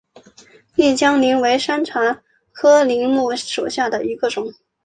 [0.73, 4.51] 丽江柃为山茶科柃木属下的一个种。